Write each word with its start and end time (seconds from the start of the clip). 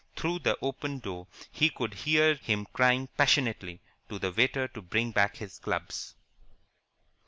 Through 0.15 0.39
the 0.39 0.57
open 0.63 0.97
door 0.97 1.27
he 1.51 1.69
could 1.69 1.93
hear 1.93 2.33
him 2.33 2.65
crying 2.73 3.07
passionately 3.17 3.81
to 4.09 4.17
the 4.17 4.31
waiter 4.31 4.67
to 4.69 4.81
bring 4.81 5.11
back 5.11 5.37
his 5.37 5.59
clubs. 5.59 6.15